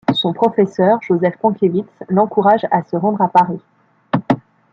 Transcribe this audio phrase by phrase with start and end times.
[0.15, 3.61] Son professeur Józef Pankiewicz l'encourage à se rendre à Paris.